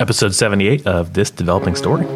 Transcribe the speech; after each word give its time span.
episode 0.00 0.34
78 0.34 0.86
of 0.86 1.14
This 1.14 1.30
Developing 1.30 1.74
Story. 1.74 2.06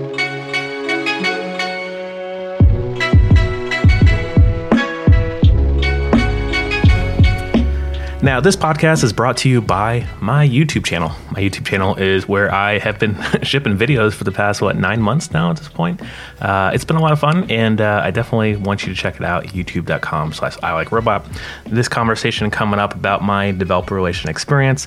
Now, 8.23 8.39
this 8.39 8.55
podcast 8.55 9.03
is 9.03 9.13
brought 9.13 9.37
to 9.39 9.49
you 9.49 9.61
by 9.61 10.07
my 10.21 10.47
YouTube 10.47 10.85
channel. 10.85 11.09
My 11.33 11.41
YouTube 11.41 11.67
channel 11.67 11.97
is 11.97 12.29
where 12.29 12.55
I 12.55 12.79
have 12.79 13.01
been 13.01 13.21
shipping 13.43 13.77
videos 13.77 14.13
for 14.13 14.23
the 14.23 14.31
past, 14.31 14.63
what, 14.63 14.77
nine 14.77 15.03
months 15.03 15.33
now 15.33 15.51
at 15.51 15.57
this 15.57 15.69
point. 15.69 16.01
Uh, 16.41 16.71
it's 16.73 16.85
been 16.85 16.95
a 16.95 17.03
lot 17.03 17.11
of 17.11 17.19
fun, 17.19 17.51
and 17.51 17.81
uh, 17.81 18.01
I 18.05 18.13
definitely 18.13 18.55
want 18.55 18.87
you 18.87 18.95
to 18.95 19.01
check 19.01 19.17
it 19.17 19.25
out, 19.25 19.47
youtube.com 19.47 20.35
slash 20.35 20.57
I 20.63 20.73
like 20.73 20.93
robot. 20.93 21.27
This 21.67 21.89
conversation 21.89 22.49
coming 22.49 22.79
up 22.79 22.95
about 22.95 23.23
my 23.23 23.51
developer 23.51 23.97
relation 23.97 24.31
experience 24.31 24.87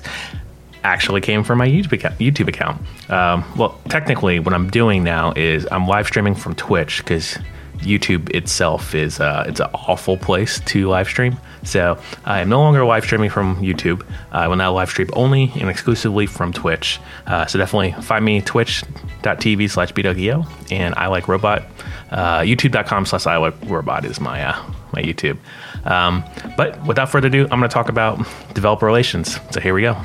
actually 0.86 1.20
came 1.20 1.42
from 1.42 1.58
my 1.58 1.66
YouTube 1.66 1.92
account. 1.92 2.18
YouTube 2.18 2.48
account. 2.48 2.80
Um, 3.10 3.44
well, 3.56 3.78
technically, 3.88 4.38
what 4.38 4.54
I'm 4.54 4.70
doing 4.70 5.02
now 5.04 5.32
is 5.34 5.66
I'm 5.70 5.86
live 5.86 6.06
streaming 6.06 6.34
from 6.34 6.54
Twitch 6.54 6.98
because 6.98 7.36
YouTube 7.78 8.34
itself 8.34 8.94
is 8.94 9.20
uh, 9.20 9.44
it's 9.46 9.60
an 9.60 9.68
awful 9.74 10.16
place 10.16 10.60
to 10.60 10.88
live 10.88 11.08
stream. 11.08 11.36
So 11.64 11.98
I 12.24 12.40
am 12.40 12.48
no 12.48 12.60
longer 12.60 12.84
live 12.84 13.04
streaming 13.04 13.30
from 13.30 13.56
YouTube. 13.56 14.06
I 14.30 14.46
will 14.48 14.56
now 14.56 14.72
live 14.72 14.88
stream 14.88 15.08
only 15.12 15.50
and 15.56 15.68
exclusively 15.68 16.26
from 16.26 16.52
Twitch. 16.52 17.00
Uh, 17.26 17.46
so 17.46 17.58
definitely 17.58 17.92
find 18.02 18.24
me 18.24 18.40
twitch.tv 18.40 19.68
slash 19.70 19.92
bwgo 19.92 20.46
and 20.70 20.94
I 20.94 21.08
like 21.08 21.28
robot. 21.28 21.64
Uh, 22.10 22.40
YouTube.com 22.40 23.06
slash 23.06 23.26
I 23.26 23.36
like 23.36 23.54
robot 23.64 24.04
is 24.04 24.20
my 24.20 24.42
uh, 24.42 24.72
my 24.92 25.02
YouTube. 25.02 25.38
Um, 25.84 26.24
but 26.56 26.84
without 26.86 27.10
further 27.10 27.28
ado, 27.28 27.42
I'm 27.42 27.58
going 27.58 27.62
to 27.62 27.68
talk 27.68 27.88
about 27.88 28.18
developer 28.54 28.86
relations. 28.86 29.38
So 29.50 29.60
here 29.60 29.74
we 29.74 29.82
go. 29.82 30.00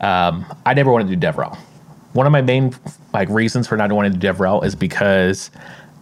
Um, 0.00 0.44
I 0.64 0.74
never 0.74 0.90
wanted 0.90 1.08
to 1.08 1.16
do 1.16 1.26
DevRel. 1.26 1.56
One 2.12 2.26
of 2.26 2.32
my 2.32 2.42
main 2.42 2.74
like 3.12 3.28
reasons 3.28 3.66
for 3.66 3.76
not 3.76 3.92
wanting 3.92 4.12
to 4.12 4.18
do 4.18 4.28
DevRel 4.28 4.64
is 4.64 4.74
because 4.74 5.50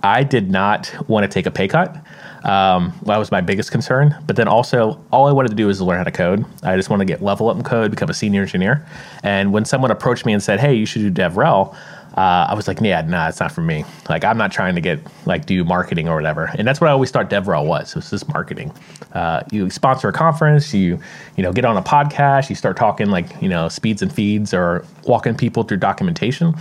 I 0.02 0.22
did 0.22 0.50
not 0.50 0.94
want 1.08 1.24
to 1.24 1.28
take 1.28 1.46
a 1.46 1.50
pay 1.50 1.68
cut. 1.68 1.96
Um, 2.44 2.92
that 3.06 3.16
was 3.16 3.32
my 3.32 3.40
biggest 3.40 3.72
concern. 3.72 4.16
But 4.26 4.36
then 4.36 4.46
also, 4.46 5.02
all 5.10 5.26
I 5.26 5.32
wanted 5.32 5.48
to 5.48 5.56
do 5.56 5.66
was 5.66 5.80
learn 5.80 5.98
how 5.98 6.04
to 6.04 6.12
code. 6.12 6.44
I 6.62 6.76
just 6.76 6.90
want 6.90 7.00
to 7.00 7.04
get 7.04 7.22
level 7.22 7.48
up 7.48 7.56
in 7.56 7.64
code, 7.64 7.90
become 7.90 8.08
a 8.08 8.14
senior 8.14 8.42
engineer. 8.42 8.86
And 9.24 9.52
when 9.52 9.64
someone 9.64 9.90
approached 9.90 10.24
me 10.24 10.32
and 10.32 10.42
said, 10.42 10.60
"Hey, 10.60 10.74
you 10.74 10.86
should 10.86 11.02
do 11.02 11.10
DevRel," 11.10 11.74
uh, 12.16 12.46
I 12.48 12.54
was 12.54 12.66
like, 12.66 12.80
yeah, 12.80 13.02
nah, 13.02 13.28
it's 13.28 13.40
not 13.40 13.52
for 13.52 13.60
me. 13.60 13.84
Like, 14.08 14.24
I'm 14.24 14.38
not 14.38 14.50
trying 14.50 14.74
to 14.74 14.80
get 14.80 15.00
like 15.26 15.44
do 15.44 15.64
marketing 15.64 16.08
or 16.08 16.16
whatever. 16.16 16.50
And 16.54 16.66
that's 16.66 16.80
what 16.80 16.88
I 16.88 16.92
always 16.92 17.10
thought 17.10 17.28
DevRel 17.28 17.66
was. 17.66 17.90
It 17.90 17.96
was 17.96 18.10
just 18.10 18.28
marketing. 18.28 18.72
Uh, 19.12 19.42
you 19.50 19.68
sponsor 19.68 20.08
a 20.08 20.12
conference, 20.12 20.72
you 20.72 20.98
you 21.36 21.42
know 21.42 21.52
get 21.52 21.66
on 21.66 21.76
a 21.76 21.82
podcast, 21.82 22.48
you 22.48 22.56
start 22.56 22.76
talking 22.76 23.10
like 23.10 23.26
you 23.42 23.48
know 23.48 23.68
speeds 23.68 24.00
and 24.00 24.12
feeds 24.12 24.54
or 24.54 24.86
walking 25.04 25.36
people 25.36 25.62
through 25.62 25.76
documentation. 25.76 26.54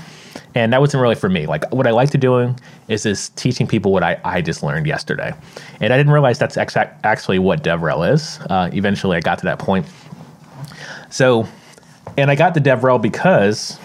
And 0.56 0.74
that 0.74 0.82
wasn't 0.82 1.02
really 1.02 1.16
for 1.16 1.30
me. 1.30 1.46
Like 1.46 1.72
what 1.74 1.88
I 1.88 1.92
like 1.92 2.10
to 2.12 2.18
doing 2.18 2.60
is 2.90 3.04
just 3.04 3.36
teaching 3.38 3.68
people 3.68 3.94
what 3.94 4.04
I, 4.04 4.20
I 4.26 4.42
just 4.42 4.64
learned 4.64 4.88
yesterday. 4.88 5.34
And 5.80 5.94
I 5.94 5.98
didn't 5.98 6.12
realize 6.12 6.38
that's 6.38 6.58
actually 6.58 7.40
what 7.40 7.64
DevRel 7.64 8.12
is. 8.12 8.40
Uh, 8.50 8.70
eventually, 8.74 9.16
I 9.16 9.22
got 9.22 9.40
to 9.40 9.46
that 9.46 9.60
point. 9.60 9.86
So, 11.10 11.48
and 12.18 12.30
I 12.30 12.36
got 12.36 12.54
the 12.54 12.60
DevRel 12.60 13.02
because 13.02 13.80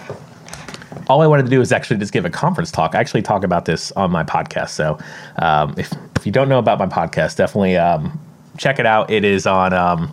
all 1.11 1.21
I 1.21 1.27
wanted 1.27 1.43
to 1.43 1.49
do 1.49 1.59
is 1.59 1.73
actually 1.73 1.97
just 1.97 2.13
give 2.13 2.23
a 2.23 2.29
conference 2.29 2.71
talk. 2.71 2.95
I 2.95 2.99
actually 2.99 3.21
talk 3.21 3.43
about 3.43 3.65
this 3.65 3.91
on 3.93 4.11
my 4.11 4.23
podcast. 4.23 4.69
So 4.69 4.97
um, 5.39 5.75
if, 5.77 5.91
if 6.15 6.25
you 6.25 6.31
don't 6.31 6.47
know 6.47 6.57
about 6.57 6.79
my 6.79 6.85
podcast, 6.85 7.35
definitely 7.35 7.75
um, 7.75 8.17
check 8.57 8.79
it 8.79 8.85
out. 8.85 9.11
It 9.11 9.25
is 9.25 9.45
on 9.45 9.73
um, 9.73 10.03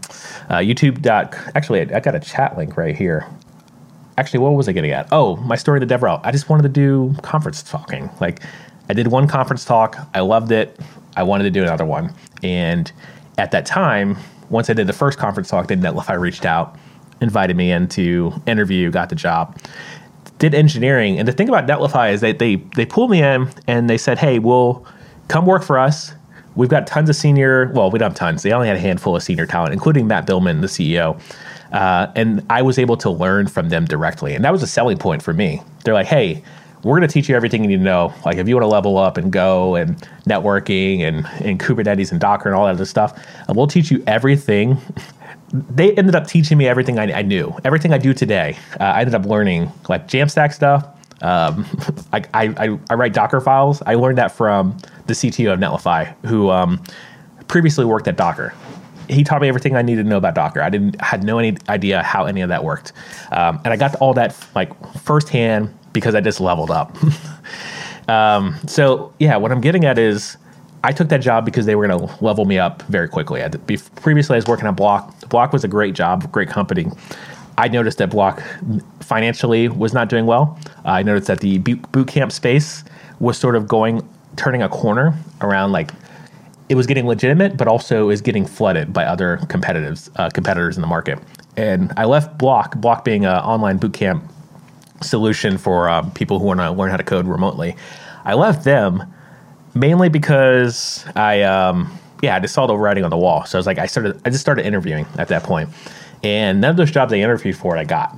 uh, 0.49 0.57
YouTube. 0.57 1.07
Actually, 1.55 1.83
I, 1.83 1.99
I 1.99 2.01
got 2.01 2.17
a 2.17 2.21
chat 2.21 2.59
link 2.59 2.77
right 2.77 2.97
here. 2.97 3.25
Actually, 4.17 4.41
what 4.41 4.55
was 4.55 4.69
I 4.69 4.73
getting 4.73 4.91
at? 4.91 5.07
Oh, 5.13 5.37
my 5.37 5.55
story 5.55 5.79
to 5.79 5.87
DevRel. 5.87 6.21
I 6.25 6.33
just 6.33 6.49
wanted 6.49 6.65
to 6.65 6.69
do 6.69 7.15
conference 7.23 7.63
talking. 7.63 8.11
Like, 8.21 8.43
I 8.89 8.93
did 8.93 9.07
one 9.07 9.29
conference 9.29 9.65
talk. 9.65 9.97
I 10.15 10.21
loved 10.21 10.51
it. 10.51 10.81
I 11.17 11.23
wanted 11.23 11.45
to 11.45 11.51
do 11.51 11.63
another 11.63 11.85
one. 11.85 12.13
And 12.43 12.91
at 13.39 13.53
that 13.53 13.67
time, 13.67 14.17
once 14.51 14.69
I 14.69 14.73
did 14.73 14.89
the 14.89 14.93
first 14.93 15.17
conference 15.17 15.49
talk, 15.49 15.69
then 15.69 15.81
Netlify 15.81 16.19
reached 16.19 16.45
out, 16.45 16.77
invited 17.21 17.57
me 17.57 17.71
in 17.71 17.87
to 17.91 18.33
interview, 18.49 18.91
got 18.91 19.11
the 19.11 19.15
job 19.15 19.57
did 20.39 20.55
engineering. 20.55 21.19
And 21.19 21.27
the 21.27 21.33
thing 21.33 21.49
about 21.49 21.67
Netlify 21.67 22.13
is 22.13 22.21
that 22.21 22.39
they 22.39 22.57
they 22.77 22.87
pulled 22.87 23.11
me 23.11 23.23
in 23.23 23.49
and 23.67 23.89
they 23.91 23.99
said, 23.99 24.19
"Hey, 24.19 24.39
we'll 24.39 24.87
come 25.29 25.47
work 25.47 25.63
for 25.63 25.79
us. 25.79 26.13
We've 26.55 26.69
got 26.69 26.87
tons 26.87 27.09
of 27.09 27.17
senior. 27.17 27.71
Well, 27.75 27.91
we 27.91 27.99
don't 27.99 28.11
have 28.11 28.19
tons. 28.19 28.43
They 28.43 28.53
only 28.53 28.69
had 28.69 28.77
a 28.77 28.81
handful 28.81 29.15
of 29.15 29.23
senior 29.23 29.47
talent, 29.47 29.73
including 29.73 30.07
Matt 30.07 30.27
Biilmann, 30.27 30.61
the 30.61 30.67
CEO. 30.67 31.21
Uh, 31.73 32.11
and 32.17 32.45
I 32.49 32.63
was 32.63 32.79
able 32.79 32.97
to 32.99 33.11
learn 33.11 33.47
from 33.47 33.69
them 33.69 33.85
directly, 33.85 34.35
and 34.35 34.45
that 34.45 34.53
was 34.53 34.63
a 34.63 34.67
selling 34.67 34.97
point 34.99 35.23
for 35.23 35.33
me. 35.33 35.63
They're 35.85 35.95
like, 35.95 36.07
"Hey." 36.07 36.43
We're 36.85 36.97
going 36.97 37.09
to 37.09 37.13
teach 37.13 37.29
you 37.29 37.35
everything 37.35 37.63
you 37.65 37.69
need 37.71 37.79
to 37.79 37.83
know. 37.83 38.15
Like 38.25 38.37
if 38.37 38.47
you 38.47 38.55
want 38.55 38.63
to 38.63 38.69
level 38.69 38.99
up 38.99 39.17
and 39.17 39.33
Go 39.33 39.75
and 39.75 40.01
networking 40.29 41.01
and, 41.01 41.27
and 41.45 41.59
Kubernetes 41.59 42.13
and 42.13 42.21
Docker 42.21 42.49
and 42.49 42.57
all 42.57 42.67
that 42.67 42.75
other 42.75 42.85
stuff, 42.85 43.21
and 43.49 43.57
we'll 43.57 43.67
teach 43.67 43.91
you 43.91 44.01
everything 44.07 44.79
they 45.53 45.95
ended 45.95 46.15
up 46.15 46.27
teaching 46.27 46.59
me 46.59 46.69
everything 46.69 46.99
I, 46.99 47.19
I 47.19 47.23
knew. 47.23 47.57
Everything 47.65 47.93
I 47.93 47.99
do 47.99 48.13
today, 48.13 48.57
uh, 48.81 48.85
I 48.85 49.01
ended 49.01 49.15
up 49.15 49.25
learning 49.25 49.73
like 49.89 50.09
Jamstack 50.09 50.53
stuff. 50.53 50.87
Um, 51.23 51.67
I, 52.13 52.25
I, 52.35 52.79
I, 52.91 52.95
write 52.95 53.13
Docker 53.13 53.41
files. 53.41 53.83
I 53.87 53.95
learned 53.95 54.19
that 54.19 54.33
from 54.33 54.77
the 55.07 55.15
CTO 55.15 55.53
of 55.53 55.59
Netlify, 55.59 56.15
who 56.27 56.51
um, 56.51 56.83
previously 57.49 57.85
worked 57.85 58.07
at 58.09 58.17
Docker. 58.17 58.55
He 59.09 59.25
taught 59.25 59.41
me 59.41 59.49
everything 59.49 59.75
I 59.75 59.83
needed 59.83 60.03
to 60.05 60.09
know 60.09 60.19
about 60.19 60.35
Docker. 60.35 60.61
I 60.61 60.69
didn't 60.69 61.01
had 61.01 61.25
no 61.25 61.39
any 61.39 61.57
idea 61.69 62.03
how 62.03 62.27
any 62.27 62.43
of 62.43 62.51
that 62.51 62.63
worked, 62.63 62.93
um, 63.33 63.59
and 63.65 63.73
I 63.73 63.77
got 63.77 63.95
all 63.97 64.13
that 64.15 64.37
like 64.55 64.71
firsthand 64.99 65.75
because 65.95 66.15
I 66.15 66.21
just 66.21 66.41
leveled 66.41 66.71
up. 66.71 66.97
Um, 68.09 68.57
so 68.67 69.13
yeah, 69.19 69.37
what 69.37 69.53
I'm 69.53 69.61
getting 69.61 69.85
at 69.85 69.99
is 69.99 70.39
I 70.89 70.93
took 70.93 71.11
that 71.11 71.21
job 71.21 71.45
because 71.45 71.67
they 71.67 71.75
were 71.75 71.87
going 71.87 72.09
to 72.09 72.25
level 72.25 72.47
me 72.47 72.59
up 72.59 72.81
very 72.85 73.09
quickly. 73.09 73.45
I, 73.45 73.51
previously, 73.97 74.37
I 74.37 74.39
was 74.39 74.47
working 74.47 74.67
at 74.67 74.75
Bloc. 74.75 75.29
Bloc 75.29 75.53
was 75.53 75.63
a 75.63 75.69
great 75.69 75.95
job, 75.95 76.33
great 76.33 76.49
company. 76.49 76.87
I 77.59 77.69
noticed 77.69 77.99
that 77.99 78.09
Bloc 78.09 78.43
financially 79.01 79.69
was 79.69 79.93
not 79.93 80.09
doing 80.09 80.25
well. 80.25 80.59
Uh, 80.87 80.93
I 80.93 81.03
noticed 81.03 81.27
that 81.27 81.41
the 81.41 81.59
boot 81.59 82.09
camp 82.09 82.33
space 82.33 82.85
was 83.21 83.37
sort 83.37 83.55
of 83.55 83.69
going, 83.69 84.09
turning 84.37 84.63
a 84.63 84.69
corner 84.71 85.15
around 85.43 85.73
like 85.73 85.91
it 86.71 86.75
was 86.75 86.87
getting 86.87 87.07
legitimate, 87.07 87.59
but 87.59 87.69
also 87.69 88.09
is 88.09 88.23
getting 88.23 88.47
flooded 88.47 88.91
by 88.91 89.05
other 89.05 89.41
competitors, 89.51 90.09
uh, 90.17 90.31
competitors 90.31 90.79
in 90.79 90.81
the 90.81 90.87
market. 90.87 91.19
And 91.59 91.93
I 91.99 92.07
left 92.07 92.39
Bloc, 92.39 92.77
Bloc 92.79 93.05
being 93.05 93.27
an 93.27 93.37
online 93.37 93.77
boot 93.77 93.93
camp 93.93 94.25
solution 95.03 95.59
for 95.59 95.91
uh, 95.91 96.01
people 96.15 96.39
who 96.39 96.47
want 96.47 96.61
to 96.61 96.71
learn 96.71 96.91
how 96.91 96.97
to 96.97 97.05
code 97.05 97.27
remotely. 97.27 97.77
I 98.25 98.33
left 98.33 98.65
them 98.65 99.05
mainly 99.75 100.09
because 100.09 101.05
I 101.15 101.43
um, 101.43 101.97
yeah 102.23 102.37
I 102.37 102.41
just 102.41 102.55
saw 102.55 102.67
the 102.67 102.77
writing 102.77 103.05
on 103.05 103.11
the 103.11 103.19
wall. 103.19 103.45
So 103.45 103.59
I 103.59 103.61
was 103.61 103.67
like 103.67 103.79
I 103.79 103.87
started 103.87 104.21
I 104.25 104.31
just 104.31 104.41
started 104.41 104.67
interviewing 104.67 105.07
at 105.19 105.29
that 105.29 105.43
point, 105.43 105.69
and 106.23 106.61
none 106.61 106.71
of 106.71 106.77
those 106.77 106.91
jobs 106.91 107.13
I 107.13 107.17
interviewed 107.17 107.57
for 107.57 107.77
I 107.77 107.85
got. 107.85 108.17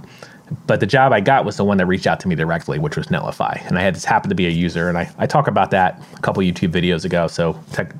But 0.66 0.80
the 0.80 0.86
job 0.86 1.12
I 1.12 1.20
got 1.20 1.44
was 1.44 1.56
the 1.56 1.64
one 1.64 1.78
that 1.78 1.86
reached 1.86 2.06
out 2.06 2.18
to 2.20 2.28
me 2.28 2.34
directly, 2.34 2.78
which 2.78 2.96
was 2.96 3.06
Netlify. 3.06 3.64
And 3.68 3.78
I 3.78 3.82
had 3.82 3.94
just 3.94 4.06
happened 4.06 4.30
to 4.30 4.34
be 4.34 4.46
a 4.46 4.50
user. 4.50 4.88
And 4.88 4.98
I, 4.98 5.10
I 5.18 5.26
talk 5.26 5.46
about 5.46 5.70
that 5.70 6.02
a 6.16 6.20
couple 6.20 6.42
YouTube 6.42 6.72
videos 6.72 7.04
ago. 7.04 7.28
So 7.28 7.58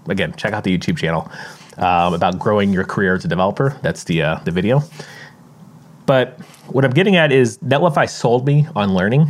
again, 0.09 0.35
check 0.35 0.53
out 0.53 0.65
the 0.65 0.77
YouTube 0.77 0.99
channel 0.99 1.31
um, 1.79 2.13
about 2.13 2.39
growing 2.39 2.73
your 2.73 2.85
career 2.85 3.15
as 3.15 3.25
a 3.25 3.29
developer. 3.29 3.79
That's 3.83 4.05
the, 4.05 4.23
uh, 4.23 4.41
the 4.41 4.51
video. 4.51 4.83
But 6.07 6.41
what 6.67 6.85
I'm 6.85 6.91
getting 6.91 7.15
at 7.15 7.31
is 7.31 7.59
Netlify 7.59 8.09
sold 8.09 8.47
me 8.47 8.67
on 8.75 8.95
learning. 8.95 9.29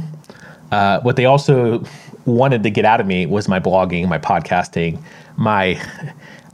Uh, 0.73 1.01
what 1.01 1.17
they 1.17 1.27
also 1.27 1.85
wanted 2.27 2.63
to 2.63 2.71
get 2.71 2.85
out 2.85 3.01
of 3.01 3.07
me 3.07 3.27
was 3.27 3.49
my 3.49 3.61
blogging, 3.61 4.09
my 4.09 4.19
podcasting, 4.19 5.03
my. 5.37 5.81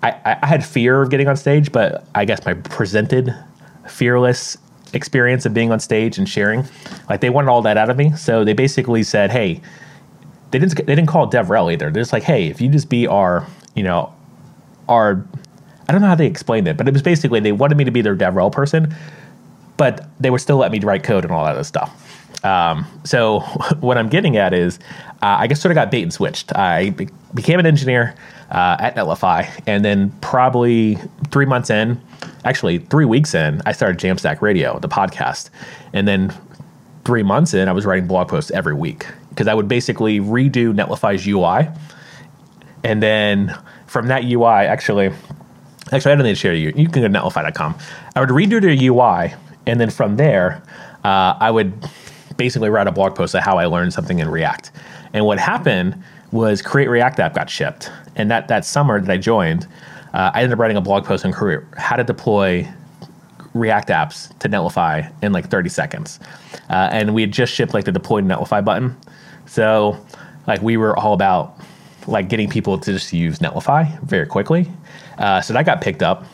I, 0.03 0.39
I 0.43 0.47
had 0.47 0.65
fear 0.65 1.03
of 1.03 1.11
getting 1.11 1.27
on 1.27 1.37
stage, 1.37 1.73
but 1.73 2.07
I 2.15 2.25
guess 2.27 2.45
my 2.45 2.55
presented 2.55 3.35
fearless 3.89 4.57
experience 4.93 5.47
of 5.47 5.55
being 5.55 5.73
on 5.73 5.81
stage 5.81 6.19
and 6.19 6.29
sharing, 6.29 6.65
like 7.09 7.21
they 7.21 7.31
wanted 7.31 7.49
all 7.49 7.63
that 7.63 7.77
out 7.77 7.91
of 7.91 7.97
me. 7.97 8.13
So 8.13 8.45
they 8.45 8.53
basically 8.53 9.03
said, 9.03 9.31
"Hey, 9.31 9.63
they 10.51 10.59
didn't 10.59 10.87
they 10.87 10.95
didn't 10.95 11.09
call 11.09 11.31
DevRel 11.31 11.73
either. 11.73 11.91
They're 11.91 12.03
just 12.03 12.13
like, 12.13 12.23
hey, 12.23 12.47
if 12.49 12.61
you 12.61 12.69
just 12.69 12.89
be 12.89 13.07
our, 13.07 13.47
you 13.75 13.83
know, 13.83 14.15
our, 14.89 15.25
I 15.89 15.93
don't 15.93 16.01
know 16.01 16.09
how 16.09 16.15
they 16.15 16.27
explained 16.27 16.69
it, 16.69 16.77
but 16.77 16.87
it 16.89 16.93
was 16.93 17.03
basically 17.03 17.41
they 17.41 17.53
wanted 17.53 17.77
me 17.77 17.85
to 17.85 17.91
be 17.91 18.01
their 18.01 18.17
DevRel 18.17 18.53
person, 18.53 18.95
but 19.77 20.09
they 20.21 20.31
would 20.31 20.41
still 20.41 20.57
let 20.57 20.73
me 20.73 20.81
write 20.81 21.03
code 21.03 21.25
and 21.25 21.33
all 21.33 21.45
that 21.45 21.53
other 21.53 21.65
stuff. 21.65 22.03
Um, 22.45 22.87
so 23.05 23.41
what 23.81 23.99
I'm 23.99 24.09
getting 24.09 24.37
at 24.37 24.53
is, 24.55 24.79
uh, 25.23 25.37
I 25.41 25.47
guess 25.47 25.61
sort 25.61 25.73
of 25.73 25.75
got 25.75 25.91
bait 25.91 26.03
and 26.03 26.13
switched. 26.13 26.55
I 26.57 26.91
be- 26.91 27.09
became 27.35 27.59
an 27.59 27.67
engineer 27.67 28.15
uh, 28.51 28.77
at 28.79 28.95
Netlify, 28.97 29.49
and 29.67 29.85
then 29.85 30.11
probably 30.21 30.99
three 31.31 31.47
months 31.47 31.71
in, 31.71 32.01
actually 32.45 32.79
three 32.79 33.05
weeks 33.05 33.35
in, 33.35 33.63
I 33.67 33.73
started 33.73 33.99
Jamstack 33.99 34.41
Radio, 34.41 34.79
the 34.79 34.89
podcast, 34.89 35.51
and 35.93 36.07
then 36.07 36.33
three 37.05 37.23
months 37.23 37.55
in, 37.55 37.69
I 37.69 37.73
was 37.73 37.87
writing 37.87 38.07
blog 38.07 38.29
posts 38.29 38.51
every 38.51 38.75
week 38.75 39.07
because 39.31 39.49
I 39.49 39.55
would 39.55 39.69
basically 39.69 40.21
redo 40.21 40.75
Netlify's 40.75 41.27
UI, 41.27 41.69
and 42.85 43.03
then 43.03 43.57
from 43.87 44.07
that 44.09 44.25
UI, 44.25 44.47
actually, 44.47 45.11
actually 45.93 46.13
I 46.13 46.15
don't 46.15 46.25
need 46.25 46.31
to 46.31 46.35
share 46.35 46.55
you. 46.55 46.73
You 46.77 46.89
can 46.89 47.03
go 47.03 47.09
to 47.09 47.09
netlify.com. 47.09 47.75
I 48.15 48.21
would 48.21 48.29
redo 48.31 48.61
their 48.61 48.71
UI 48.71 49.35
And 49.67 49.81
then 49.81 49.91
from 49.91 50.17
there, 50.17 50.63
uh, 51.05 51.37
I 51.41 51.51
would 51.51 51.73
basically 52.37 52.69
write 52.69 52.87
a 52.87 52.93
blog 52.93 53.15
post 53.15 53.35
of 53.35 53.43
how 53.43 53.59
I 53.59 53.67
learned 53.67 53.93
something 53.93 54.19
in 54.19 54.29
React. 54.29 54.71
And 55.13 55.25
what 55.25 55.39
happened 55.39 56.03
was 56.33 56.63
Create 56.63 56.89
React 56.89 57.21
app 57.21 57.35
got 57.35 57.49
shipped. 57.49 57.91
And 58.17 58.31
that, 58.31 58.49
that 58.49 58.65
summer 58.65 59.01
that 59.01 59.11
I 59.11 59.17
joined, 59.17 59.67
uh, 60.13 60.31
I 60.35 60.43
ended 60.43 60.53
up 60.53 60.59
writing 60.59 60.77
a 60.77 60.81
blog 60.81 61.05
post 61.05 61.25
on 61.25 61.33
Career, 61.33 61.67
how 61.77 61.97
to 61.97 62.05
deploy 62.05 62.69
React 63.55 63.89
apps 63.89 64.39
to 64.39 64.49
Netlify 64.49 65.11
in 65.23 65.33
like 65.33 65.49
30 65.49 65.69
seconds. 65.69 66.21
Uh, 66.69 66.89
and 66.93 67.15
we 67.15 67.23
had 67.23 67.33
just 67.33 67.53
shipped 67.53 67.75
like 67.75 67.85
the 67.85 67.93
deploy 67.93 68.21
to 68.21 68.27
Netlify 68.27 68.65
button. 68.65 68.97
So 69.47 70.05
like 70.47 70.61
we 70.63 70.77
were 70.77 70.97
all 70.97 71.13
about 71.13 71.59
like 72.07 72.29
getting 72.29 72.49
people 72.49 72.79
to 72.79 72.93
just 72.93 73.13
use 73.13 73.39
Netlify 73.39 74.01
very 74.03 74.27
quickly. 74.27 74.71
Uh, 75.19 75.41
so 75.41 75.53
that 75.55 75.67
got 75.67 75.81
picked 75.81 76.03
up. 76.03 76.25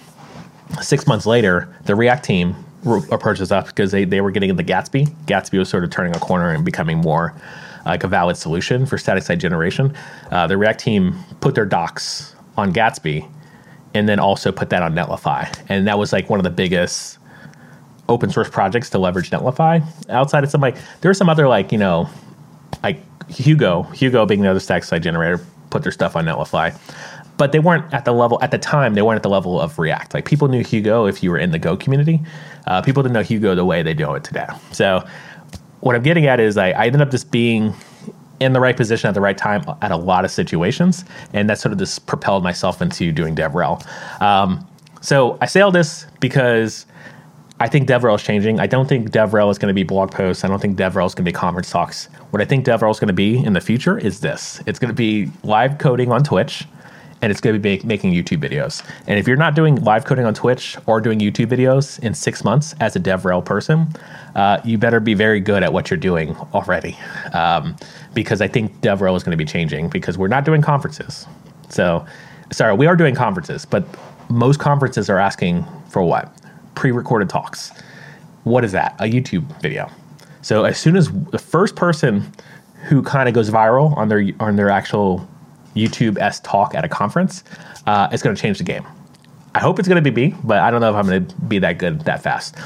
Six 0.80 1.06
months 1.06 1.26
later, 1.26 1.74
the 1.84 1.94
React 1.94 2.24
team 2.24 2.64
approaches 3.10 3.52
us 3.52 3.66
because 3.66 3.92
they, 3.92 4.04
they 4.04 4.20
were 4.20 4.30
getting 4.30 4.50
into 4.50 4.62
Gatsby. 4.62 5.06
Gatsby 5.26 5.58
was 5.58 5.68
sort 5.68 5.84
of 5.84 5.90
turning 5.90 6.14
a 6.16 6.18
corner 6.18 6.50
and 6.50 6.64
becoming 6.64 6.98
more 6.98 7.34
like 7.84 8.04
a 8.04 8.08
valid 8.08 8.36
solution 8.36 8.86
for 8.86 8.98
static 8.98 9.22
site 9.22 9.38
generation. 9.38 9.94
Uh, 10.30 10.46
the 10.46 10.56
React 10.56 10.80
team 10.80 11.18
put 11.40 11.54
their 11.54 11.66
docs 11.66 12.34
on 12.56 12.72
Gatsby 12.72 13.28
and 13.94 14.08
then 14.08 14.18
also 14.18 14.52
put 14.52 14.70
that 14.70 14.82
on 14.82 14.94
Netlify. 14.94 15.52
And 15.68 15.86
that 15.86 15.98
was 15.98 16.12
like 16.12 16.30
one 16.30 16.38
of 16.38 16.44
the 16.44 16.50
biggest 16.50 17.18
open 18.08 18.30
source 18.30 18.48
projects 18.48 18.90
to 18.90 18.98
leverage 18.98 19.30
Netlify. 19.30 19.84
Outside 20.08 20.44
of 20.44 20.50
some 20.50 20.60
like, 20.60 20.76
there 21.00 21.10
are 21.10 21.14
some 21.14 21.28
other 21.28 21.48
like, 21.48 21.72
you 21.72 21.78
know, 21.78 22.08
like 22.82 23.00
Hugo, 23.30 23.82
Hugo 23.94 24.26
being 24.26 24.42
the 24.42 24.50
other 24.50 24.60
static 24.60 24.84
site 24.84 25.02
generator, 25.02 25.44
put 25.70 25.82
their 25.82 25.92
stuff 25.92 26.16
on 26.16 26.24
Netlify. 26.24 26.76
But 27.38 27.52
they 27.52 27.58
weren't 27.58 27.92
at 27.92 28.04
the 28.04 28.12
level, 28.12 28.38
at 28.42 28.50
the 28.50 28.58
time, 28.58 28.94
they 28.94 29.02
weren't 29.02 29.16
at 29.16 29.22
the 29.22 29.28
level 29.28 29.60
of 29.60 29.78
React. 29.78 30.14
Like 30.14 30.24
people 30.24 30.48
knew 30.48 30.62
Hugo 30.62 31.06
if 31.06 31.22
you 31.22 31.30
were 31.30 31.38
in 31.38 31.50
the 31.50 31.58
Go 31.58 31.76
community. 31.76 32.20
Uh, 32.66 32.82
people 32.82 33.02
didn't 33.02 33.14
know 33.14 33.22
Hugo 33.22 33.54
the 33.54 33.64
way 33.64 33.82
they 33.82 33.94
do 33.94 34.14
it 34.14 34.22
today. 34.22 34.46
So 34.70 35.06
what 35.80 35.96
I'm 35.96 36.02
getting 36.02 36.26
at 36.26 36.40
is 36.40 36.56
I, 36.56 36.70
I 36.70 36.86
ended 36.86 37.00
up 37.00 37.10
just 37.10 37.30
being 37.30 37.74
in 38.40 38.52
the 38.52 38.60
right 38.60 38.76
position 38.76 39.08
at 39.08 39.14
the 39.14 39.20
right 39.20 39.38
time 39.38 39.64
at 39.82 39.90
a 39.90 39.96
lot 39.96 40.24
of 40.24 40.30
situations. 40.30 41.04
And 41.32 41.48
that 41.48 41.58
sort 41.58 41.72
of 41.72 41.78
just 41.78 42.06
propelled 42.06 42.42
myself 42.42 42.82
into 42.82 43.12
doing 43.12 43.34
DevRel. 43.34 43.84
Um, 44.20 44.66
so 45.00 45.38
I 45.40 45.46
say 45.46 45.60
all 45.60 45.72
this 45.72 46.06
because 46.20 46.86
I 47.60 47.68
think 47.68 47.88
DevRel 47.88 48.16
is 48.16 48.22
changing. 48.22 48.58
I 48.58 48.66
don't 48.66 48.88
think 48.88 49.10
DevRel 49.10 49.50
is 49.50 49.58
going 49.58 49.68
to 49.68 49.74
be 49.74 49.84
blog 49.84 50.10
posts. 50.10 50.44
I 50.44 50.48
don't 50.48 50.60
think 50.60 50.76
DevRel 50.76 51.06
is 51.06 51.14
going 51.14 51.24
to 51.24 51.30
be 51.30 51.32
conference 51.32 51.70
talks. 51.70 52.06
What 52.30 52.42
I 52.42 52.44
think 52.44 52.66
DevRel 52.66 52.90
is 52.90 52.98
going 52.98 53.08
to 53.08 53.14
be 53.14 53.38
in 53.38 53.52
the 53.52 53.60
future 53.60 53.98
is 53.98 54.20
this 54.20 54.60
it's 54.66 54.78
going 54.78 54.88
to 54.88 54.94
be 54.94 55.30
live 55.44 55.78
coding 55.78 56.10
on 56.10 56.24
Twitch 56.24 56.64
and 57.22 57.30
it's 57.30 57.40
going 57.40 57.54
to 57.54 57.60
be 57.60 57.70
make, 57.70 57.84
making 57.84 58.12
YouTube 58.12 58.46
videos. 58.46 58.84
And 59.06 59.18
if 59.18 59.26
you're 59.26 59.36
not 59.36 59.54
doing 59.54 59.76
live 59.76 60.04
coding 60.04 60.26
on 60.26 60.34
Twitch 60.34 60.76
or 60.86 61.00
doing 61.00 61.18
YouTube 61.20 61.46
videos 61.46 61.98
in 62.00 62.12
six 62.14 62.44
months 62.44 62.74
as 62.80 62.94
a 62.94 63.00
DevRel 63.00 63.44
person, 63.44 63.88
uh, 64.34 64.60
you 64.64 64.76
better 64.76 65.00
be 65.00 65.14
very 65.14 65.40
good 65.40 65.62
at 65.62 65.72
what 65.72 65.90
you're 65.90 65.96
doing 65.96 66.36
already. 66.52 66.98
Um, 67.32 67.76
because 68.12 68.42
I 68.42 68.48
think 68.48 68.80
DevRel 68.82 69.16
is 69.16 69.22
going 69.22 69.36
to 69.36 69.42
be 69.42 69.48
changing 69.48 69.88
because 69.88 70.18
we're 70.18 70.28
not 70.28 70.44
doing 70.44 70.60
conferences. 70.60 71.26
So, 71.70 72.04
sorry, 72.50 72.74
we 72.74 72.86
are 72.86 72.96
doing 72.96 73.14
conferences, 73.14 73.64
but 73.64 73.86
most 74.28 74.60
conferences 74.60 75.08
are 75.08 75.18
asking 75.18 75.64
for 75.88 76.02
what? 76.02 76.30
pre-recorded 76.74 77.28
talks. 77.28 77.72
What 78.44 78.64
is 78.64 78.72
that? 78.72 78.94
A 78.98 79.04
YouTube 79.04 79.44
video. 79.60 79.90
So 80.42 80.64
as 80.64 80.78
soon 80.78 80.96
as 80.96 81.10
the 81.30 81.38
first 81.38 81.76
person 81.76 82.32
who 82.88 83.02
kind 83.02 83.28
of 83.28 83.34
goes 83.34 83.50
viral 83.50 83.96
on 83.96 84.08
their 84.08 84.24
on 84.40 84.56
their 84.56 84.70
actual 84.70 85.28
YouTube 85.74 86.18
s 86.18 86.40
talk 86.40 86.74
at 86.74 86.84
a 86.84 86.88
conference, 86.88 87.44
uh, 87.86 88.08
it's 88.12 88.22
going 88.22 88.34
to 88.34 88.40
change 88.40 88.58
the 88.58 88.64
game. 88.64 88.86
I 89.54 89.60
hope 89.60 89.78
it's 89.78 89.88
going 89.88 90.02
to 90.02 90.10
be 90.10 90.28
me, 90.28 90.36
but 90.44 90.58
I 90.58 90.70
don't 90.70 90.80
know 90.80 90.90
if 90.90 90.96
I'm 90.96 91.06
going 91.06 91.26
to 91.26 91.34
be 91.42 91.58
that 91.58 91.78
good 91.78 92.00
that 92.02 92.22
fast. 92.22 92.56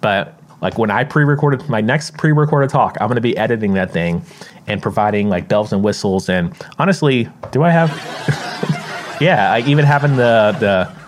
But 0.00 0.38
like 0.60 0.78
when 0.78 0.90
I 0.90 1.04
pre-recorded 1.04 1.68
my 1.68 1.80
next 1.80 2.16
pre-recorded 2.16 2.70
talk, 2.70 2.96
I'm 3.00 3.08
going 3.08 3.16
to 3.16 3.20
be 3.20 3.36
editing 3.36 3.74
that 3.74 3.90
thing 3.90 4.24
and 4.66 4.82
providing 4.82 5.28
like 5.28 5.48
bells 5.48 5.72
and 5.72 5.82
whistles. 5.82 6.28
And 6.28 6.54
honestly, 6.78 7.28
do 7.50 7.62
I 7.62 7.70
have? 7.70 7.90
yeah, 9.20 9.52
I 9.52 9.60
even 9.66 9.84
having 9.84 10.16
the 10.16 10.56
the 10.58 11.02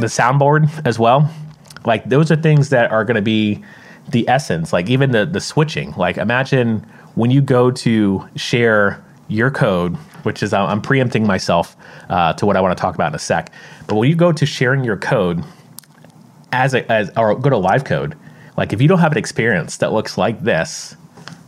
the 0.00 0.06
soundboard 0.06 0.68
as 0.86 0.98
well. 0.98 1.30
Like 1.84 2.08
those 2.08 2.30
are 2.30 2.36
things 2.36 2.70
that 2.70 2.90
are 2.90 3.04
going 3.04 3.16
to 3.16 3.22
be 3.22 3.62
the 4.08 4.28
essence. 4.28 4.72
Like 4.72 4.88
even 4.88 5.10
the 5.10 5.26
the 5.26 5.40
switching. 5.40 5.92
Like 5.96 6.16
imagine 6.16 6.86
when 7.14 7.30
you 7.30 7.40
go 7.40 7.70
to 7.70 8.28
share 8.36 9.04
your 9.28 9.50
code, 9.50 9.96
which 10.24 10.42
is 10.42 10.52
I'm 10.52 10.80
preempting 10.80 11.26
myself 11.26 11.76
uh, 12.08 12.32
to 12.34 12.46
what 12.46 12.56
I 12.56 12.60
want 12.60 12.76
to 12.76 12.80
talk 12.80 12.94
about 12.94 13.08
in 13.08 13.14
a 13.14 13.18
sec. 13.18 13.52
But 13.86 13.96
when 13.96 14.08
you 14.08 14.16
go 14.16 14.32
to 14.32 14.46
sharing 14.46 14.84
your 14.84 14.96
code 14.96 15.42
as 16.52 16.74
a 16.74 16.90
as 16.90 17.10
or 17.16 17.34
go 17.34 17.50
to 17.50 17.58
live 17.58 17.84
code, 17.84 18.16
like 18.56 18.72
if 18.72 18.82
you 18.82 18.88
don't 18.88 18.98
have 18.98 19.12
an 19.12 19.18
experience 19.18 19.78
that 19.78 19.92
looks 19.92 20.18
like 20.18 20.42
this, 20.42 20.96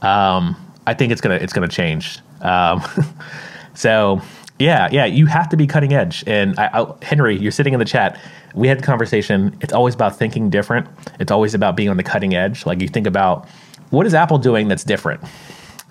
um, 0.03 0.56
I 0.87 0.94
think 0.94 1.12
it's 1.12 1.21
gonna 1.21 1.37
it's 1.37 1.53
gonna 1.53 1.69
change. 1.69 2.19
Um, 2.41 2.82
so 3.75 4.20
yeah, 4.59 4.88
yeah, 4.93 5.05
you 5.05 5.27
have 5.27 5.49
to 5.49 5.56
be 5.56 5.67
cutting 5.67 5.93
edge. 5.93 6.23
And 6.27 6.59
I, 6.59 6.70
I, 6.73 6.94
Henry, 7.03 7.37
you're 7.37 7.53
sitting 7.53 7.73
in 7.73 7.81
the 7.81 7.85
chat. 7.85 8.20
We 8.55 8.69
had 8.69 8.79
the 8.79 8.85
conversation. 8.85 9.56
It's 9.61 9.73
always 9.73 9.94
about 9.94 10.17
thinking 10.17 10.49
different. 10.49 10.87
It's 11.19 11.32
always 11.32 11.55
about 11.55 11.77
being 11.77 11.88
on 11.88 11.97
the 11.97 12.05
cutting 12.05 12.35
edge. 12.35 12.65
Like 12.65 12.81
you 12.81 12.88
think 12.88 13.06
about 13.06 13.49
what 13.91 14.06
is 14.06 14.15
Apple 14.15 14.38
doing 14.38 14.69
that's 14.69 14.85
different. 14.85 15.20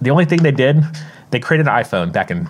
The 0.02 0.10
only 0.10 0.26
thing 0.26 0.44
they 0.44 0.52
did, 0.52 0.84
they 1.34 1.40
created 1.40 1.68
an 1.68 1.74
iPhone 1.74 2.14
back 2.14 2.32
in. 2.32 2.48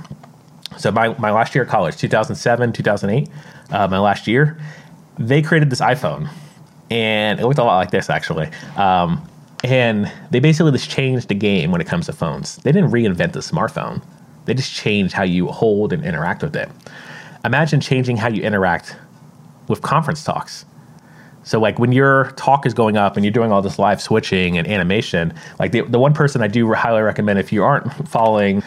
So 0.78 0.92
my, 0.92 1.18
my 1.18 1.32
last 1.32 1.56
year 1.56 1.64
of 1.64 1.70
college, 1.70 1.98
2007, 1.98 2.74
2008, 2.74 3.30
uh, 3.72 3.88
my 3.88 4.00
last 4.00 4.28
year, 4.28 4.60
they 5.18 5.42
created 5.42 5.70
this 5.70 5.82
iPhone, 5.82 6.30
and 6.92 7.40
it 7.40 7.46
looked 7.46 7.60
a 7.60 7.64
lot 7.64 7.78
like 7.78 7.92
this 7.92 8.10
actually. 8.10 8.50
Um, 8.76 9.28
and 9.64 10.12
they 10.30 10.40
basically 10.40 10.72
just 10.74 10.90
changed 10.90 11.30
the 11.30 11.36
game 11.36 11.72
when 11.72 11.82
it 11.82 11.88
comes 11.88 12.06
to 12.08 12.14
phones. 12.14 12.58
They 12.58 12.72
didn't 12.72 12.92
reinvent 12.92 13.34
the 13.34 13.40
smartphone 13.40 14.04
they 14.46 14.54
just 14.54 14.74
changed 14.74 15.14
how 15.14 15.24
you 15.24 15.48
hold 15.48 15.94
and 15.94 16.04
interact 16.04 16.42
with 16.42 16.56
it. 16.56 16.70
Imagine 17.46 17.80
changing 17.80 18.18
how 18.18 18.28
you 18.28 18.42
interact 18.42 18.96
with 19.68 19.82
conference 19.82 20.24
talks. 20.24 20.66
So 21.44 21.60
like 21.60 21.80
when 21.80 21.92
your 21.92 22.32
talk 22.32 22.66
is 22.66 22.74
going 22.74 22.98
up 22.98 23.16
and 23.16 23.26
you're 23.26 23.32
doing 23.32 23.52
all 23.52 23.62
this 23.62 23.80
live 23.80 24.02
switching 24.02 24.58
and 24.58 24.68
animation, 24.68 25.34
like 25.60 25.72
the, 25.72 25.82
the 25.82 26.00
one 26.00 26.14
person 26.14 26.42
I 26.42 26.48
do 26.48 26.72
highly 26.74 27.02
recommend 27.02 27.40
if 27.40 27.52
you 27.52 27.64
aren't 27.64 28.08
following, 28.08 28.64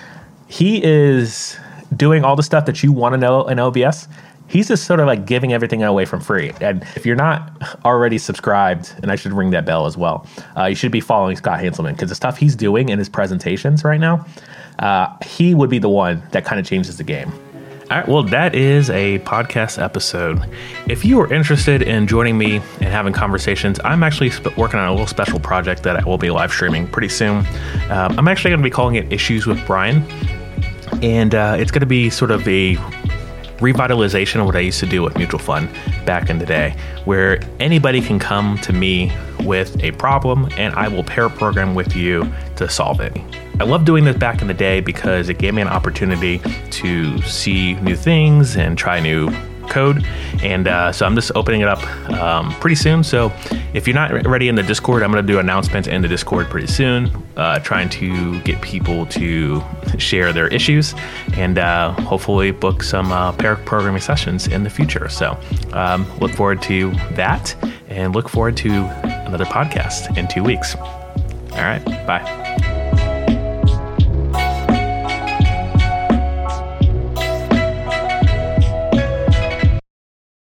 he 0.49 0.83
is 0.83 1.57
doing 1.95 2.25
all 2.25 2.37
the 2.37 2.43
stuff 2.43 2.67
that 2.67 2.83
you 2.83 2.93
want 2.93 3.15
to 3.15 3.19
know 3.19 3.47
in 3.49 3.59
OBS. 3.59 4.09
He's 4.49 4.69
just 4.69 4.85
sort 4.85 5.01
of 5.01 5.07
like 5.07 5.27
giving 5.27 5.53
everything 5.53 5.83
away 5.83 6.05
from 6.05 6.21
free. 6.21 6.53
And 6.61 6.83
if 6.95 7.05
you're 7.05 7.17
not 7.17 7.51
already 7.85 8.17
subscribed, 8.17 8.95
and 9.03 9.11
I 9.11 9.17
should 9.17 9.33
ring 9.33 9.51
that 9.51 9.67
bell 9.67 9.87
as 9.87 9.97
well, 9.97 10.27
uh, 10.57 10.67
you 10.67 10.77
should 10.77 10.93
be 10.93 11.01
following 11.01 11.37
Scott 11.37 11.59
Hanselman 11.59 11.93
because 11.93 12.11
the 12.11 12.15
stuff 12.15 12.37
he's 12.37 12.55
doing 12.55 12.89
in 12.91 12.99
his 12.99 13.09
presentations 13.09 13.83
right 13.83 13.99
now 13.99 14.25
uh, 14.79 15.17
he 15.25 15.55
would 15.55 15.71
be 15.71 15.79
the 15.79 15.89
one 15.89 16.23
that 16.33 16.45
kind 16.45 16.61
of 16.61 16.67
changes 16.67 16.97
the 16.97 17.05
game. 17.05 17.33
All 17.89 17.97
right, 17.97 18.09
well, 18.09 18.25
that 18.25 18.57
is 18.57 18.91
a 18.91 19.21
podcast 19.21 19.81
episode. 19.81 20.45
If 20.89 21.05
you 21.05 21.21
are 21.21 21.33
interested 21.33 21.83
in 21.83 22.09
joining 22.09 22.37
me 22.37 22.57
and 22.57 22.87
having 22.87 23.13
conversations, 23.13 23.79
I'm 23.85 24.03
actually 24.03 24.31
sp- 24.35 24.59
working 24.59 24.81
on 24.81 24.89
a 24.89 24.91
little 24.91 25.07
special 25.07 25.39
project 25.39 25.85
that 25.85 25.95
I 25.97 26.05
will 26.05 26.19
be 26.19 26.31
live 26.31 26.51
streaming 26.51 26.89
pretty 26.89 27.09
soon. 27.09 27.47
Um, 27.89 28.19
I'm 28.19 28.27
actually 28.27 28.51
going 28.51 28.59
to 28.59 28.65
be 28.65 28.71
calling 28.71 28.97
it 28.97 29.13
Issues 29.13 29.47
with 29.47 29.65
Brian, 29.69 30.03
and 31.01 31.33
uh, 31.33 31.59
it's 31.61 31.71
going 31.71 31.79
to 31.79 31.87
be 31.87 32.11
sort 32.11 32.33
of 32.33 32.47
a 32.49 32.75
revitalization 33.59 34.41
of 34.41 34.47
what 34.47 34.57
I 34.57 34.61
used 34.61 34.81
to 34.81 34.87
do 34.87 35.03
with 35.03 35.17
Mutual 35.17 35.41
Fund 35.41 35.69
back 36.05 36.31
in 36.31 36.39
the 36.39 36.47
day, 36.47 36.77
where 37.05 37.41
anybody 37.61 38.01
can 38.01 38.19
come 38.19 38.59
to 38.59 38.73
me 38.73 39.13
with 39.41 39.83
a 39.83 39.93
problem 39.93 40.49
and 40.57 40.75
I 40.75 40.89
will 40.89 41.05
pair 41.05 41.29
program 41.29 41.75
with 41.75 41.97
you 41.97 42.31
to 42.57 42.69
solve 42.69 43.01
it. 43.01 43.17
I 43.59 43.65
love 43.65 43.85
doing 43.85 44.05
this 44.05 44.17
back 44.17 44.43
in 44.43 44.49
the 44.49 44.55
day 44.55 44.81
because 44.81 45.29
it 45.29 45.39
gave 45.39 45.55
me 45.55 45.63
an 45.63 45.69
opportunity 45.69 46.41
to 46.71 47.23
see 47.23 47.75
new 47.75 47.97
things 47.97 48.57
and 48.57 48.77
try 48.77 49.01
new 49.01 49.31
code. 49.69 50.05
And 50.43 50.69
uh, 50.69 50.93
so 50.93 51.07
I'm 51.07 51.15
just 51.15 51.33
opening 51.35 51.61
it 51.61 51.69
up 51.69 51.83
um, 52.13 52.53
pretty 52.61 52.77
soon. 52.77 53.03
So 53.03 53.33
if 53.75 53.87
you're 53.87 53.95
not 53.95 54.27
ready 54.27 54.49
in 54.49 54.55
the 54.55 54.63
Discord, 54.63 55.03
I'm 55.03 55.13
going 55.13 55.27
to 55.27 55.33
do 55.33 55.39
announcements 55.39 55.89
in 55.89 56.03
the 56.03 56.09
Discord 56.09 56.49
pretty 56.49 56.67
soon, 56.67 57.11
uh, 57.37 57.59
trying 57.61 57.89
to 57.91 58.41
get 58.43 58.61
people 58.61 59.07
to 59.07 59.63
share 59.99 60.33
their 60.33 60.49
issues 60.49 60.95
and 61.35 61.59
uh, 61.59 61.93
hopefully 61.93 62.51
book 62.51 62.83
some 62.83 63.13
uh, 63.13 63.33
pair 63.33 63.57
programming 63.57 64.01
sessions 64.01 64.47
in 64.47 64.63
the 64.63 64.71
future. 64.71 65.09
So 65.09 65.39
um, 65.73 66.07
look 66.19 66.33
forward 66.33 66.63
to 66.63 66.91
that 67.13 67.55
and 67.89 68.15
look 68.15 68.29
forward 68.29 68.57
to 68.59 68.71
another 69.27 69.45
podcast 69.45 70.17
in 70.17 70.29
two 70.29 70.43
weeks. 70.43 70.77
All 70.77 71.63
right. 71.63 71.85
Bye. 72.07 72.46